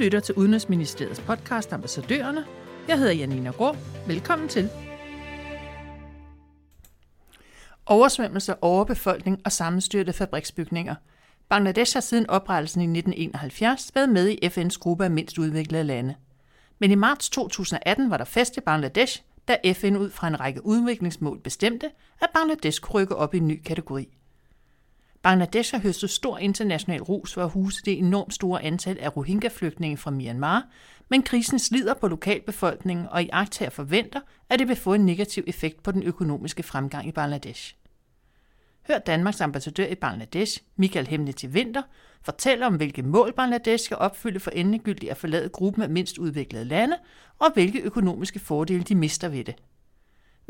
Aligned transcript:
lytter 0.00 0.20
til 0.20 0.34
Udenrigsministeriets 0.34 1.20
podcast 1.20 1.72
Ambassadørerne. 1.72 2.44
Jeg 2.88 2.98
hedder 2.98 3.12
Janina 3.12 3.50
Grå. 3.50 3.76
Velkommen 4.06 4.48
til. 4.48 4.68
Oversvømmelse, 7.86 8.62
overbefolkning 8.62 9.40
og 9.44 9.52
sammenstyrte 9.52 10.12
fabriksbygninger. 10.12 10.94
Bangladesh 11.48 11.96
har 11.96 12.00
siden 12.00 12.30
oprettelsen 12.30 12.80
i 12.80 12.84
1971 12.84 13.90
været 13.94 14.08
med 14.08 14.28
i 14.28 14.46
FN's 14.46 14.78
gruppe 14.78 15.04
af 15.04 15.10
mindst 15.10 15.38
udviklede 15.38 15.84
lande. 15.84 16.14
Men 16.78 16.90
i 16.90 16.94
marts 16.94 17.30
2018 17.30 18.10
var 18.10 18.16
der 18.16 18.24
fest 18.24 18.56
i 18.56 18.60
Bangladesh, 18.60 19.22
da 19.48 19.56
FN 19.72 19.96
ud 19.96 20.10
fra 20.10 20.28
en 20.28 20.40
række 20.40 20.66
udviklingsmål 20.66 21.40
bestemte, 21.40 21.90
at 22.20 22.28
Bangladesh 22.34 22.80
kunne 22.80 23.02
rykke 23.02 23.16
op 23.16 23.34
i 23.34 23.38
en 23.38 23.48
ny 23.48 23.62
kategori. 23.62 24.08
Bangladesh 25.22 25.74
har 25.74 25.80
høstet 25.80 26.10
stor 26.10 26.38
international 26.38 27.02
ros 27.02 27.34
for 27.34 27.44
at 27.44 27.50
huse 27.50 27.82
det 27.84 27.98
enormt 27.98 28.34
store 28.34 28.62
antal 28.62 28.98
af 29.00 29.16
Rohingya-flygtninge 29.16 29.96
fra 29.96 30.10
Myanmar, 30.10 30.68
men 31.08 31.22
krisen 31.22 31.58
slider 31.58 31.94
på 31.94 32.08
lokalbefolkningen, 32.08 33.06
og 33.06 33.22
i 33.22 33.28
her 33.58 33.70
forventer, 33.70 34.20
at 34.48 34.58
det 34.58 34.68
vil 34.68 34.76
få 34.76 34.94
en 34.94 35.06
negativ 35.06 35.44
effekt 35.46 35.82
på 35.82 35.92
den 35.92 36.02
økonomiske 36.02 36.62
fremgang 36.62 37.08
i 37.08 37.12
Bangladesh. 37.12 37.74
Hør 38.88 38.98
Danmarks 38.98 39.40
ambassadør 39.40 39.86
i 39.86 39.94
Bangladesh, 39.94 40.60
Michael 40.76 41.06
Hemne 41.06 41.32
til 41.32 41.54
Vinter, 41.54 41.82
fortælle 42.22 42.66
om, 42.66 42.76
hvilke 42.76 43.02
mål 43.02 43.32
Bangladesh 43.32 43.84
skal 43.84 43.96
opfylde 43.96 44.40
for 44.40 44.50
endegyldigt 44.50 45.10
at 45.10 45.16
forlade 45.16 45.48
gruppen 45.48 45.82
af 45.82 45.90
mindst 45.90 46.18
udviklede 46.18 46.64
lande, 46.64 46.96
og 47.38 47.52
hvilke 47.54 47.80
økonomiske 47.80 48.38
fordele 48.38 48.82
de 48.82 48.94
mister 48.94 49.28
ved 49.28 49.44
det. 49.44 49.54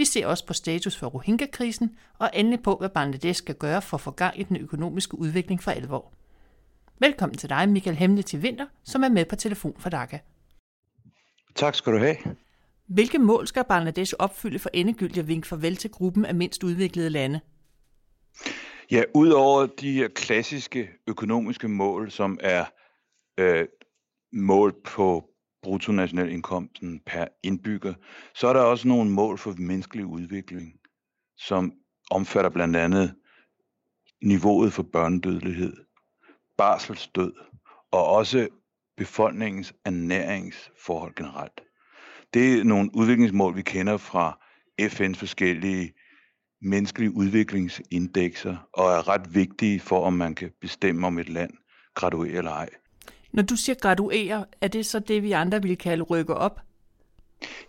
Vi 0.01 0.05
ser 0.05 0.27
også 0.27 0.47
på 0.47 0.53
status 0.53 0.97
for 0.97 1.07
Rohingya-krisen, 1.07 1.99
og 2.19 2.31
endelig 2.35 2.63
på, 2.63 2.77
hvad 2.77 2.89
Bangladesh 2.89 3.39
skal 3.39 3.55
gøre 3.55 3.83
for 3.83 3.97
at 3.97 4.01
få 4.01 4.11
gang 4.11 4.41
i 4.41 4.43
den 4.43 4.57
økonomiske 4.57 5.19
udvikling 5.19 5.63
for 5.63 5.71
alvor. 5.71 6.13
Velkommen 6.99 7.39
til 7.39 7.49
dig, 7.49 7.69
Michael 7.69 7.97
Hemne 7.97 8.23
til 8.23 8.43
Vinter, 8.43 8.67
som 8.85 9.03
er 9.03 9.09
med 9.09 9.25
på 9.25 9.37
telefon 9.37 9.75
for 9.79 9.91
Dhaka. 9.91 10.19
Tak 11.55 11.75
skal 11.75 11.93
du 11.93 11.99
have. 11.99 12.17
Hvilke 12.87 13.19
mål 13.19 13.47
skal 13.47 13.65
Bangladesh 13.69 14.15
opfylde 14.19 14.59
for 14.59 14.71
endegyldigt 14.75 15.19
at 15.19 15.29
vinke 15.29 15.49
farvel 15.49 15.77
til 15.77 15.91
gruppen 15.91 16.25
af 16.25 16.35
mindst 16.35 16.65
udviklede 16.65 17.11
lande? 17.11 17.41
Ja, 18.91 19.03
udover 19.15 19.67
de 19.67 20.09
klassiske 20.15 20.91
økonomiske 21.07 21.69
mål, 21.69 22.11
som 22.11 22.39
er 22.41 22.65
øh, 23.39 23.67
mål 24.33 24.75
på 24.85 25.30
bruttonationalindkomsten 25.63 27.01
per 27.07 27.25
indbygger, 27.43 27.95
så 28.35 28.49
er 28.49 28.53
der 28.53 28.61
også 28.61 28.89
nogle 28.89 29.11
mål 29.11 29.39
for 29.39 29.55
menneskelig 29.59 30.07
udvikling, 30.07 30.73
som 31.37 31.73
omfatter 32.11 32.51
blandt 32.51 32.77
andet 32.77 33.15
niveauet 34.23 34.73
for 34.73 34.83
børnedødelighed, 34.83 35.77
barselsdød 36.57 37.33
og 37.93 38.07
også 38.07 38.49
befolkningens 38.97 39.75
ernæringsforhold 39.85 41.15
generelt. 41.15 41.61
Det 42.35 42.59
er 42.59 42.65
nogle 42.65 42.91
udviklingsmål, 42.95 43.57
vi 43.57 43.63
kender 43.63 43.97
fra 43.97 44.39
FN's 44.83 45.19
forskellige 45.19 45.93
menneskelige 46.63 47.15
udviklingsindekser, 47.15 48.69
og 48.73 48.85
er 48.85 49.09
ret 49.09 49.35
vigtige 49.35 49.81
for, 49.81 50.07
om 50.07 50.13
man 50.13 50.35
kan 50.35 50.51
bestemme, 50.61 51.07
om 51.07 51.19
et 51.19 51.29
land 51.29 51.51
graduerer 51.95 52.39
eller 52.39 52.51
ej. 52.51 52.69
Når 53.33 53.43
du 53.43 53.57
siger 53.57 53.77
graduere, 53.77 54.45
er 54.61 54.69
det 54.69 54.87
så 54.87 54.99
det, 54.99 55.23
vi 55.23 55.33
andre 55.33 55.63
vil 55.63 55.79
kalde 55.79 56.03
rykke 56.03 56.35
op? 56.35 56.61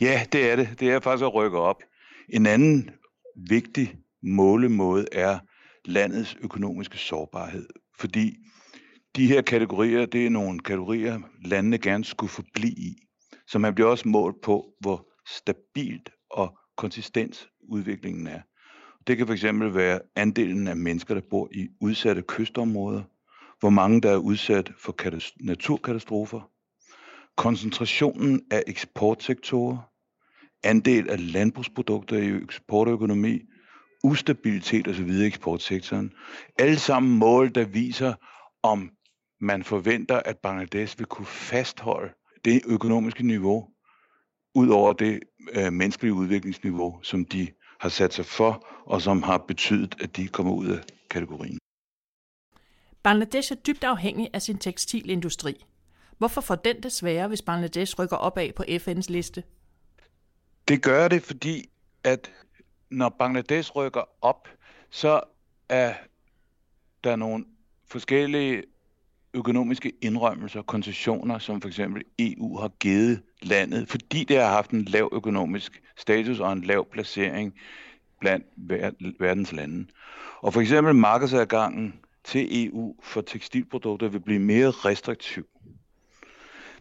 Ja, 0.02 0.26
det 0.32 0.52
er 0.52 0.56
det. 0.56 0.70
Det 0.80 0.92
er 0.92 1.00
faktisk 1.00 1.26
at 1.26 1.34
rykke 1.34 1.60
op. 1.60 1.84
En 2.30 2.46
anden 2.46 2.90
vigtig 3.36 3.96
målemåde 4.24 5.06
er 5.12 5.40
landets 5.86 6.38
økonomiske 6.42 6.98
sårbarhed. 6.98 7.68
Fordi 8.00 8.38
de 9.16 9.28
her 9.28 9.42
kategorier, 9.42 10.06
det 10.06 10.26
er 10.26 10.30
nogle 10.30 10.60
kategorier, 10.60 11.20
landene 11.46 11.78
gerne 11.78 12.04
skulle 12.04 12.30
forblive 12.30 12.72
i. 12.72 12.96
Så 13.48 13.60
man 13.60 13.76
bliver 13.76 13.90
også 13.90 14.08
målt 14.08 14.42
på, 14.42 14.66
hvor 14.80 15.08
stabilt 15.28 16.10
og 16.30 16.58
konsistent 16.78 17.50
udviklingen 17.70 18.28
er. 18.28 18.42
Det 19.08 19.18
kan 19.18 19.28
fx 19.28 19.44
være 19.74 20.00
andelen 20.16 20.68
af 20.68 20.78
mennesker, 20.78 21.14
der 21.14 21.22
bor 21.30 21.50
i 21.52 21.68
udsatte 21.82 22.24
kystområder, 22.28 23.04
hvor 23.62 23.70
mange 23.70 24.02
der 24.02 24.12
er 24.12 24.18
udsat 24.18 24.72
for 24.80 24.96
naturkatastrofer, 25.46 26.42
koncentrationen 27.38 28.42
af 28.52 28.64
eksportsektorer, 28.68 29.78
andel 30.64 31.10
af 31.10 31.34
landbrugsprodukter 31.34 32.18
i 32.18 32.44
eksportøkonomi, 32.44 33.40
ustabilitet 34.04 34.88
osv. 34.88 35.10
i 35.10 35.26
eksportsektoren. 35.26 36.12
Alle 36.60 36.80
sammen 36.80 37.20
mål, 37.20 37.56
der 37.56 37.66
viser, 37.66 38.14
om 38.64 38.90
man 39.42 39.64
forventer, 39.64 40.20
at 40.20 40.38
Bangladesh 40.38 41.00
vil 41.00 41.08
kunne 41.08 41.26
fastholde 41.26 42.14
det 42.46 42.62
økonomiske 42.68 43.28
niveau, 43.28 43.68
ud 44.56 44.70
over 44.70 44.94
det 44.94 45.20
øh, 45.54 45.74
menneskelige 45.74 46.14
udviklingsniveau, 46.14 47.00
som 47.04 47.26
de 47.26 47.48
har 47.80 47.90
sat 47.90 48.14
sig 48.14 48.26
for, 48.26 48.68
og 48.86 49.02
som 49.02 49.24
har 49.24 49.38
betydet, 49.38 49.96
at 50.02 50.18
de 50.18 50.28
kommer 50.28 50.54
ud 50.54 50.68
af 50.68 50.80
kategorien. 51.10 51.58
Bangladesh 53.04 53.52
er 53.52 53.56
dybt 53.56 53.84
afhængig 53.84 54.30
af 54.34 54.42
sin 54.42 54.58
tekstilindustri. 54.58 55.66
Hvorfor 56.18 56.42
får 56.42 56.56
den 56.56 56.84
det 56.84 56.92
sværere, 56.92 57.28
hvis 57.28 57.42
Bangladesh 57.42 58.00
rykker 58.00 58.16
opad 58.16 58.54
på 58.54 58.64
FN's 58.64 59.12
liste? 59.12 59.44
Det 60.68 60.82
gør 60.82 61.08
det, 61.08 61.24
fordi 61.24 61.70
at 62.04 62.32
når 62.90 63.10
Bangladesh 63.10 63.72
rykker 63.76 64.04
op, 64.22 64.48
så 64.90 65.22
er 65.70 65.94
der 67.04 67.16
nogle 67.16 67.46
forskellige 67.88 68.64
økonomiske 69.34 69.94
indrømmelser 70.02 70.60
og 70.60 70.66
koncessioner, 70.66 71.40
som 71.40 71.62
for 71.62 71.68
eksempel 71.68 72.04
EU 72.20 72.58
har 72.58 72.68
givet 72.80 73.22
landet, 73.42 73.90
fordi 73.90 74.24
det 74.24 74.38
har 74.38 74.48
haft 74.48 74.72
en 74.72 74.86
lav 74.86 75.10
økonomisk 75.12 75.82
status 75.98 76.40
og 76.40 76.54
en 76.54 76.64
lav 76.64 76.88
placering 76.92 77.54
blandt 78.20 78.46
verdens 79.20 79.52
lande. 79.52 79.88
Og 80.42 80.54
for 80.54 80.62
eksempel 80.62 80.96
markedsadgangen 80.96 81.94
til 82.24 82.68
EU 82.68 82.96
for 83.04 83.22
tekstilprodukter 83.22 84.08
vil 84.08 84.20
blive 84.20 84.40
mere 84.40 84.72
restriktiv. 84.72 85.48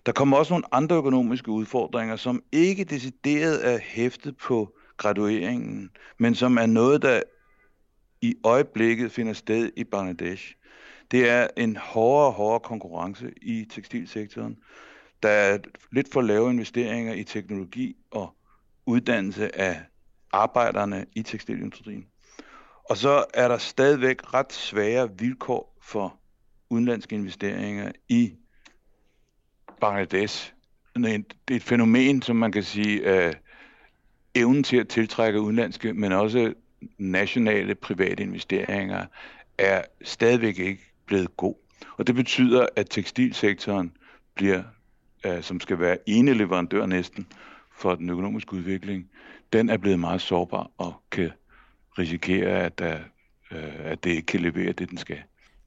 Der 0.06 0.12
kommer 0.12 0.36
også 0.36 0.52
nogle 0.52 0.74
andre 0.74 0.96
økonomiske 0.96 1.50
udfordringer, 1.50 2.16
som 2.16 2.42
ikke 2.52 2.84
decideret 2.84 3.74
er 3.74 3.78
hæftet 3.82 4.36
på 4.36 4.74
gradueringen, 4.96 5.90
men 6.18 6.34
som 6.34 6.56
er 6.56 6.66
noget, 6.66 7.02
der 7.02 7.22
i 8.20 8.34
øjeblikket 8.44 9.12
finder 9.12 9.32
sted 9.32 9.70
i 9.76 9.84
Bangladesh. 9.84 10.54
Det 11.10 11.30
er 11.30 11.48
en 11.56 11.76
hårdere 11.76 12.26
og 12.26 12.32
hårdere 12.32 12.60
konkurrence 12.60 13.32
i 13.42 13.64
tekstilsektoren. 13.70 14.56
Der 15.22 15.28
er 15.28 15.58
lidt 15.92 16.12
for 16.12 16.20
lave 16.20 16.50
investeringer 16.50 17.14
i 17.14 17.24
teknologi 17.24 17.96
og 18.10 18.36
uddannelse 18.86 19.58
af 19.60 19.80
arbejderne 20.32 21.06
i 21.16 21.22
tekstilindustrien. 21.22 22.06
Og 22.90 22.96
så 22.96 23.24
er 23.34 23.48
der 23.48 23.58
stadigvæk 23.58 24.34
ret 24.34 24.52
svære 24.52 25.10
vilkår 25.18 25.76
for 25.82 26.16
udenlandske 26.70 27.14
investeringer 27.14 27.92
i 28.08 28.32
Bangladesh. 29.80 30.52
Det 30.96 31.14
er 31.50 31.54
et 31.54 31.62
fænomen, 31.62 32.22
som 32.22 32.36
man 32.36 32.52
kan 32.52 32.62
sige, 32.62 33.26
øh, 33.26 33.32
evnen 34.34 34.62
til 34.62 34.76
at 34.76 34.88
tiltrække 34.88 35.40
udenlandske, 35.40 35.94
men 35.94 36.12
også 36.12 36.54
nationale 36.98 37.74
private 37.74 38.22
investeringer, 38.22 39.06
er 39.58 39.82
stadigvæk 40.02 40.58
ikke 40.58 40.92
blevet 41.06 41.36
god. 41.36 41.54
Og 41.96 42.06
det 42.06 42.14
betyder, 42.14 42.66
at 42.76 42.90
tekstilsektoren 42.90 43.92
bliver, 44.34 44.62
øh, 45.26 45.42
som 45.42 45.60
skal 45.60 45.78
være 45.78 45.98
ene 46.06 46.34
leverandør 46.34 46.86
næsten 46.86 47.26
for 47.72 47.94
den 47.94 48.10
økonomiske 48.10 48.52
udvikling, 48.52 49.10
den 49.52 49.68
er 49.68 49.76
blevet 49.76 49.98
meget 49.98 50.20
sårbar 50.20 50.70
og 50.78 50.94
kan 51.10 51.30
risikere, 51.98 52.50
at, 52.50 52.78
der, 52.78 52.98
øh, 53.50 53.74
at 53.84 54.04
det 54.04 54.10
ikke 54.10 54.26
kan 54.26 54.40
levere 54.40 54.72
det, 54.72 54.90
den 54.90 54.98
skal. 54.98 55.18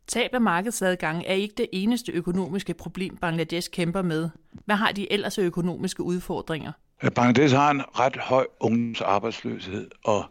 Tab 0.08 0.30
af 0.34 0.42
markedsadgang 0.42 1.24
er 1.28 1.34
ikke 1.34 1.54
det 1.58 1.68
eneste 1.72 2.12
økonomiske 2.12 2.74
problem, 2.74 3.18
Bangladesh 3.18 3.70
kæmper 3.72 4.02
med. 4.02 4.30
Hvad 4.66 4.76
har 4.76 4.92
de 4.92 5.12
ellers 5.12 5.38
af 5.38 5.44
økonomiske 5.44 6.04
udfordringer? 6.04 6.72
Bangladesh 7.16 7.56
har 7.56 7.72
en 7.72 7.82
ret 8.00 8.18
høj 8.18 8.48
ungdomsarbejdsløshed, 8.60 9.90
og 10.04 10.26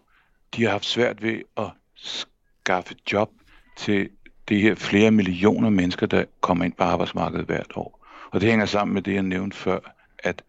de 0.56 0.62
har 0.62 0.70
haft 0.70 0.84
svært 0.84 1.22
ved 1.22 1.43
at 1.56 1.70
skaffe 1.94 2.94
job 3.12 3.31
til 3.76 4.11
de 4.49 4.61
her 4.61 4.75
flere 4.75 5.11
millioner 5.11 5.70
mennesker, 5.70 6.06
der 6.06 6.25
kommer 6.40 6.64
ind 6.64 6.72
på 6.72 6.84
arbejdsmarkedet 6.84 7.46
hvert 7.46 7.72
år. 7.76 8.06
Og 8.31 8.40
det 8.40 8.49
hænger 8.49 8.67
sammen 8.67 8.94
med 8.94 9.02
det, 9.02 9.14
jeg 9.14 9.22
nævnte 9.22 9.56
før, 9.56 9.78
at 10.19 10.43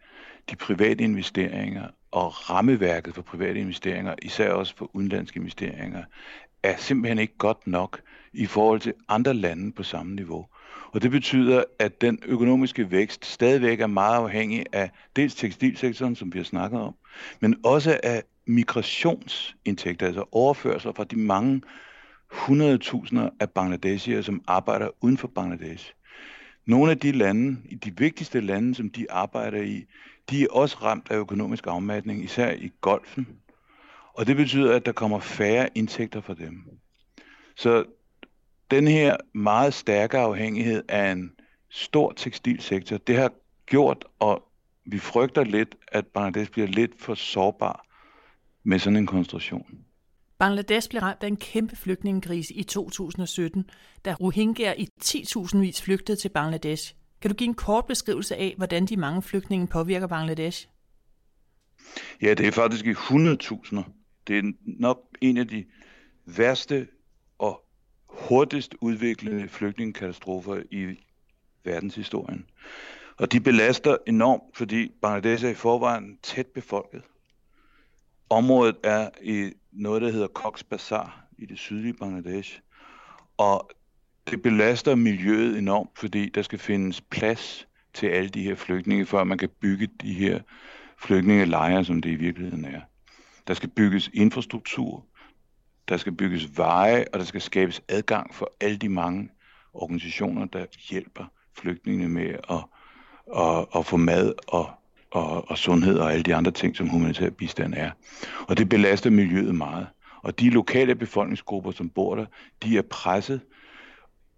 de 0.50 0.56
private 0.56 1.04
investeringer 1.04 1.88
og 2.10 2.50
rammeværket 2.50 3.14
for 3.14 3.22
private 3.22 3.60
investeringer, 3.60 4.14
især 4.22 4.50
også 4.50 4.76
for 4.76 4.90
udenlandske 4.92 5.40
investeringer, 5.40 6.04
er 6.62 6.76
simpelthen 6.76 7.18
ikke 7.18 7.36
godt 7.38 7.66
nok 7.66 8.00
i 8.32 8.46
forhold 8.46 8.80
til 8.80 8.94
andre 9.08 9.34
lande 9.34 9.72
på 9.72 9.82
samme 9.82 10.14
niveau. 10.14 10.46
Og 10.92 11.02
det 11.02 11.10
betyder, 11.10 11.64
at 11.78 12.00
den 12.00 12.18
økonomiske 12.26 12.90
vækst 12.90 13.26
stadigvæk 13.26 13.80
er 13.80 13.86
meget 13.86 14.16
afhængig 14.16 14.66
af 14.72 14.90
dels 15.16 15.34
tekstilsektoren, 15.34 16.16
som 16.16 16.34
vi 16.34 16.38
har 16.38 16.44
snakket 16.44 16.80
om, 16.80 16.94
men 17.40 17.56
også 17.64 18.00
af 18.02 18.22
migrationsindtægter, 18.46 20.06
altså 20.06 20.24
overførsler 20.32 20.92
fra 20.92 21.04
de 21.04 21.18
mange 21.18 21.62
100.000 22.32 23.18
af 23.40 23.50
Bangladeshier, 23.50 24.22
som 24.22 24.42
arbejder 24.46 24.88
uden 25.00 25.18
for 25.18 25.28
Bangladesh. 25.28 25.92
nogle 26.66 26.90
af 26.90 26.98
de 26.98 27.12
lande, 27.12 27.56
i 27.68 27.74
de 27.74 27.96
vigtigste 27.98 28.40
lande, 28.40 28.74
som 28.74 28.90
de 28.90 29.06
arbejder 29.10 29.62
i, 29.62 29.84
de 30.30 30.42
er 30.42 30.46
også 30.50 30.76
ramt 30.82 31.10
af 31.10 31.16
økonomisk 31.16 31.66
afmatning, 31.66 32.24
især 32.24 32.52
i 32.52 32.72
golfen. 32.80 33.26
Og 34.14 34.26
det 34.26 34.36
betyder, 34.36 34.76
at 34.76 34.86
der 34.86 34.92
kommer 34.92 35.18
færre 35.18 35.68
indtægter 35.74 36.20
for 36.20 36.34
dem. 36.34 36.64
Så 37.56 37.84
den 38.70 38.88
her 38.88 39.16
meget 39.34 39.74
stærke 39.74 40.18
afhængighed 40.18 40.82
af 40.88 41.12
en 41.12 41.32
stor 41.70 42.12
tekstilsektor, 42.12 42.96
det 42.96 43.16
har 43.16 43.32
gjort, 43.66 44.04
og 44.18 44.42
vi 44.86 44.98
frygter 44.98 45.44
lidt, 45.44 45.76
at 45.88 46.06
Bangladesh 46.06 46.52
bliver 46.52 46.68
lidt 46.68 47.02
for 47.02 47.14
sårbar 47.14 47.86
med 48.62 48.78
sådan 48.78 48.96
en 48.96 49.06
konstruktion. 49.06 49.66
Bangladesh 50.38 50.88
blev 50.88 51.02
ramt 51.02 51.22
af 51.22 51.26
en 51.26 51.36
kæmpe 51.36 51.76
flygtningekrise 51.76 52.54
i 52.54 52.62
2017, 52.62 53.70
da 54.04 54.14
Rohingyaer 54.20 54.74
i 54.78 54.88
10.000 55.04 55.58
vis 55.58 55.82
flygtede 55.82 56.20
til 56.20 56.28
Bangladesh. 56.28 56.94
Kan 57.24 57.30
du 57.30 57.34
give 57.34 57.48
en 57.48 57.54
kort 57.54 57.86
beskrivelse 57.86 58.36
af, 58.36 58.54
hvordan 58.56 58.86
de 58.86 58.96
mange 58.96 59.22
flygtninge 59.22 59.66
påvirker 59.66 60.06
Bangladesh? 60.06 60.68
Ja, 62.22 62.34
det 62.34 62.46
er 62.46 62.50
faktisk 62.50 62.86
i 62.86 62.92
100.000. 62.92 63.82
Det 64.26 64.38
er 64.38 64.52
nok 64.64 64.98
en 65.20 65.36
af 65.36 65.48
de 65.48 65.64
værste 66.26 66.88
og 67.38 67.64
hurtigst 68.06 68.74
udviklende 68.80 69.48
flygtningekatastrofer 69.48 70.62
i 70.70 71.00
verdenshistorien. 71.64 72.46
Og 73.16 73.32
de 73.32 73.40
belaster 73.40 73.96
enormt, 74.06 74.56
fordi 74.56 74.92
Bangladesh 75.02 75.44
er 75.44 75.50
i 75.50 75.54
forvejen 75.54 76.18
tæt 76.22 76.46
befolket. 76.46 77.02
Området 78.30 78.76
er 78.82 79.10
i 79.22 79.52
noget, 79.72 80.02
der 80.02 80.10
hedder 80.10 80.28
Cox's 80.38 80.62
Bazar 80.70 81.26
i 81.38 81.46
det 81.46 81.58
sydlige 81.58 81.94
Bangladesh. 81.94 82.60
Og 83.36 83.70
det 84.30 84.42
belaster 84.42 84.94
miljøet 84.94 85.58
enormt, 85.58 85.90
fordi 85.98 86.28
der 86.28 86.42
skal 86.42 86.58
findes 86.58 87.00
plads 87.00 87.68
til 87.94 88.06
alle 88.06 88.28
de 88.28 88.42
her 88.42 88.54
flygtninge, 88.54 89.06
før 89.06 89.24
man 89.24 89.38
kan 89.38 89.48
bygge 89.60 89.88
de 90.00 90.12
her 90.12 90.40
flygtningelejre, 90.98 91.84
som 91.84 92.02
det 92.02 92.10
i 92.10 92.14
virkeligheden 92.14 92.64
er. 92.64 92.80
Der 93.46 93.54
skal 93.54 93.68
bygges 93.68 94.10
infrastruktur, 94.14 95.04
der 95.88 95.96
skal 95.96 96.12
bygges 96.12 96.58
veje, 96.58 97.04
og 97.12 97.18
der 97.18 97.24
skal 97.24 97.40
skabes 97.40 97.82
adgang 97.88 98.34
for 98.34 98.52
alle 98.60 98.76
de 98.76 98.88
mange 98.88 99.28
organisationer, 99.74 100.46
der 100.46 100.66
hjælper 100.90 101.24
flygtningene 101.58 102.08
med 102.08 102.34
at, 102.50 102.64
at, 103.36 103.66
at 103.76 103.86
få 103.86 103.96
mad 103.96 104.32
og, 104.48 104.70
og, 105.10 105.50
og 105.50 105.58
sundhed 105.58 105.98
og 105.98 106.12
alle 106.12 106.22
de 106.22 106.34
andre 106.34 106.50
ting, 106.50 106.76
som 106.76 106.88
humanitær 106.88 107.30
bistand 107.30 107.74
er. 107.76 107.90
Og 108.48 108.58
det 108.58 108.68
belaster 108.68 109.10
miljøet 109.10 109.54
meget. 109.54 109.86
Og 110.22 110.40
de 110.40 110.50
lokale 110.50 110.94
befolkningsgrupper, 110.94 111.70
som 111.70 111.88
bor 111.88 112.14
der, 112.16 112.26
de 112.62 112.78
er 112.78 112.82
presset, 112.82 113.40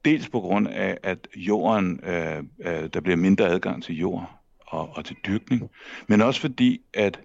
dels 0.06 0.28
på 0.28 0.40
grund 0.40 0.68
af, 0.68 0.98
at 1.02 1.28
jorden, 1.36 2.00
øh, 2.04 2.38
øh, 2.38 2.88
der 2.94 3.00
bliver 3.00 3.16
mindre 3.16 3.48
adgang 3.48 3.82
til 3.82 3.98
jord 3.98 4.40
og, 4.60 4.88
og 4.96 5.04
til 5.04 5.16
dyrkning, 5.26 5.70
men 6.06 6.20
også 6.20 6.40
fordi, 6.40 6.80
at 6.94 7.20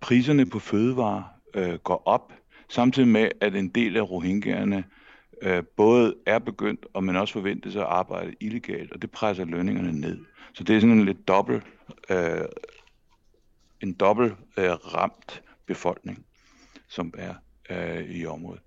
priserne 0.00 0.46
på 0.46 0.58
fødevarer 0.58 1.22
øh, 1.54 1.74
går 1.74 2.02
op, 2.06 2.32
samtidig 2.68 3.08
med, 3.08 3.28
at 3.40 3.54
en 3.54 3.68
del 3.68 3.96
af 3.96 4.10
rohingyerne 4.10 4.84
øh, 5.42 5.62
både 5.76 6.14
er 6.26 6.38
begyndt, 6.38 6.86
og 6.94 7.04
man 7.04 7.16
også 7.16 7.32
forventes 7.32 7.76
at 7.76 7.82
arbejde 7.82 8.34
illegalt, 8.40 8.92
og 8.92 9.02
det 9.02 9.10
presser 9.10 9.44
lønningerne 9.44 9.92
ned. 9.92 10.18
Så 10.52 10.64
det 10.64 10.76
er 10.76 10.80
sådan 10.80 10.98
en 10.98 11.04
lidt 11.04 11.28
dobbelt, 11.28 11.64
øh, 12.10 12.44
en 13.80 13.92
dobbelt 13.92 14.34
øh, 14.58 14.70
ramt 14.70 15.42
befolkning, 15.66 16.24
som 16.88 17.14
er 17.18 17.34
øh, 17.70 18.10
i 18.10 18.26
området. 18.26 18.62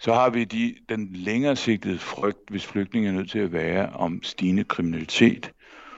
Så 0.00 0.14
har 0.14 0.30
vi 0.30 0.44
de, 0.44 0.74
den 0.88 1.08
længere 1.12 1.56
sigtede 1.56 1.98
frygt, 1.98 2.50
hvis 2.50 2.66
flygtninge 2.66 3.08
er 3.08 3.12
nødt 3.12 3.30
til 3.30 3.38
at 3.38 3.52
være 3.52 3.88
om 3.88 4.22
stigende 4.22 4.64
kriminalitet, 4.64 5.52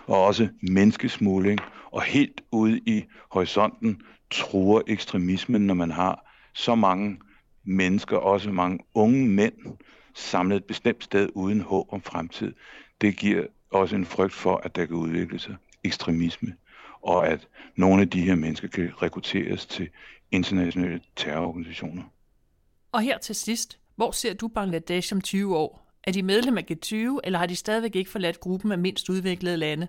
og 0.07 0.25
også 0.25 0.49
menneskesmugling, 0.63 1.61
og 1.91 2.03
helt 2.03 2.41
ude 2.51 2.79
i 2.79 3.05
horisonten 3.31 4.03
truer 4.31 4.83
ekstremismen, 4.87 5.67
når 5.67 5.75
man 5.75 5.91
har 5.91 6.33
så 6.55 6.75
mange 6.75 7.21
mennesker, 7.65 8.17
også 8.17 8.51
mange 8.51 8.79
unge 8.95 9.29
mænd, 9.29 9.55
samlet 10.15 10.57
et 10.57 10.65
bestemt 10.65 11.05
sted 11.05 11.29
uden 11.35 11.61
håb 11.61 11.93
om 11.93 12.03
fremtid. 12.03 12.55
Det 13.01 13.17
giver 13.17 13.47
også 13.71 13.97
en 13.97 14.07
frygt 14.07 14.35
for, 14.35 14.57
at 14.57 14.77
der 14.77 14.87
kan 14.87 14.97
udvikle 14.97 15.39
sig 15.39 15.57
ekstremisme, 15.85 16.55
og 17.03 17.29
at 17.29 17.49
nogle 17.77 18.03
af 18.03 18.11
de 18.11 18.21
her 18.21 18.35
mennesker 18.35 18.69
kan 18.69 18.93
rekrutteres 19.03 19.67
til 19.67 19.89
internationale 20.31 21.01
terrororganisationer. 21.17 22.03
Og 22.93 23.01
her 23.01 23.19
til 23.19 23.35
sidst, 23.35 23.79
hvor 23.97 24.11
ser 24.11 24.35
du 24.35 24.49
Bangladesh 24.49 25.15
om 25.15 25.21
20 25.21 25.57
år? 25.57 25.93
Er 26.05 26.13
de 26.13 26.23
medlem 26.23 26.59
af 26.59 26.65
G20, 26.71 26.97
eller 27.25 27.39
har 27.39 27.47
de 27.47 27.57
stadigvæk 27.57 27.97
ikke 27.97 28.11
forladt 28.11 28.41
gruppen 28.41 28.73
af 28.73 28.79
mindst 28.79 29.09
udviklede 29.09 29.57
lande? 29.57 29.89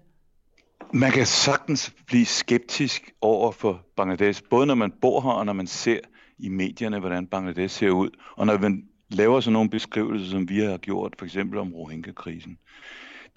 Man 0.94 1.12
kan 1.12 1.26
sagtens 1.26 1.94
blive 2.08 2.26
skeptisk 2.26 3.12
over 3.22 3.52
for 3.52 3.86
Bangladesh, 3.96 4.44
både 4.50 4.66
når 4.66 4.76
man 4.76 4.94
bor 5.02 5.22
her, 5.22 5.30
og 5.30 5.46
når 5.46 5.54
man 5.54 5.68
ser 5.68 6.00
i 6.40 6.50
medierne, 6.50 7.00
hvordan 7.00 7.28
Bangladesh 7.28 7.80
ser 7.80 7.90
ud, 7.90 8.10
og 8.36 8.46
når 8.46 8.58
man 8.58 8.84
laver 9.10 9.40
sådan 9.40 9.54
nogle 9.54 9.70
beskrivelser, 9.70 10.32
som 10.32 10.50
vi 10.50 10.60
har 10.60 10.78
gjort, 10.78 11.16
for 11.18 11.26
eksempel 11.26 11.60
om 11.60 11.74
Rohingya-krisen. 11.74 12.58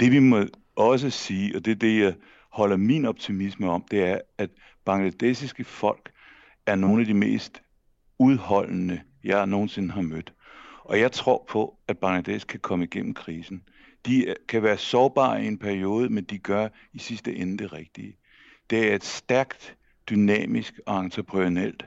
Det 0.01 0.13
vi 0.13 0.19
må 0.19 0.45
også 0.77 1.11
sige, 1.11 1.57
og 1.57 1.65
det 1.65 1.71
er 1.71 1.77
det, 1.77 2.01
jeg 2.01 2.15
holder 2.51 2.77
min 2.77 3.05
optimisme 3.05 3.71
om, 3.71 3.85
det 3.91 4.03
er, 4.03 4.19
at 4.39 4.51
bangladesiske 4.85 5.65
folk 5.65 6.11
er 6.67 6.75
nogle 6.75 7.01
af 7.01 7.07
de 7.07 7.15
mest 7.15 7.63
udholdende, 8.19 9.01
jeg 9.25 9.47
nogensinde 9.47 9.91
har 9.91 10.03
mødt. 10.03 10.33
Og 10.87 11.01
jeg 11.01 11.13
tror 11.13 11.45
på, 11.49 11.79
at 11.89 11.99
Bangladesh 11.99 12.47
kan 12.47 12.61
komme 12.61 12.85
igennem 12.85 13.15
krisen. 13.15 13.63
De 14.07 14.25
øh, 14.25 14.35
kan 14.49 14.63
være 14.63 14.79
sårbare 14.79 15.45
i 15.45 15.47
en 15.47 15.59
periode, 15.59 16.09
men 16.09 16.25
de 16.25 16.39
gør 16.39 16.69
i 16.93 16.99
sidste 16.99 17.37
ende 17.37 17.59
det 17.59 17.73
rigtige. 17.73 18.17
Det 18.71 18.91
er 18.91 18.95
et 18.95 19.05
stærkt, 19.05 19.77
dynamisk 20.11 20.81
og 20.87 21.01
entreprenørielt 21.01 21.87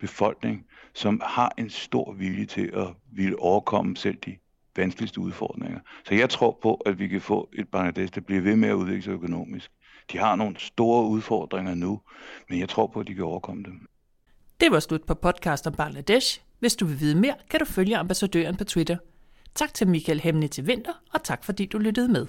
befolkning, 0.00 0.66
som 0.94 1.20
har 1.24 1.54
en 1.58 1.70
stor 1.70 2.12
vilje 2.12 2.46
til 2.46 2.70
at 2.74 2.86
ville 3.12 3.38
overkomme 3.38 3.96
selv 3.96 4.16
de 4.16 4.36
vanskeligste 4.76 5.20
udfordringer. 5.20 5.80
Så 6.04 6.14
jeg 6.14 6.30
tror 6.30 6.58
på, 6.62 6.74
at 6.74 6.98
vi 6.98 7.08
kan 7.08 7.20
få 7.20 7.50
et 7.52 7.68
Bangladesh, 7.68 8.14
der 8.14 8.20
bliver 8.20 8.42
ved 8.42 8.56
med 8.56 8.68
at 8.68 8.74
udvikle 8.74 9.02
sig 9.02 9.10
økonomisk. 9.10 9.70
De 10.12 10.18
har 10.18 10.36
nogle 10.36 10.56
store 10.58 11.06
udfordringer 11.08 11.74
nu, 11.74 12.00
men 12.48 12.60
jeg 12.60 12.68
tror 12.68 12.86
på, 12.86 13.00
at 13.00 13.06
de 13.06 13.14
kan 13.14 13.24
overkomme 13.24 13.62
dem. 13.62 13.88
Det 14.60 14.70
var 14.70 14.80
slut 14.80 15.04
på 15.06 15.14
podcast 15.14 15.66
om 15.66 15.72
Bangladesh. 15.72 16.47
Hvis 16.58 16.76
du 16.76 16.86
vil 16.86 17.00
vide 17.00 17.14
mere, 17.14 17.34
kan 17.50 17.60
du 17.60 17.66
følge 17.66 17.96
ambassadøren 17.96 18.56
på 18.56 18.64
Twitter. 18.64 18.96
Tak 19.54 19.74
til 19.74 19.88
Michael 19.88 20.20
Hemne 20.20 20.48
til 20.48 20.66
Vinter, 20.66 20.92
og 21.12 21.22
tak 21.24 21.44
fordi 21.44 21.66
du 21.66 21.78
lyttede 21.78 22.08
med. 22.08 22.26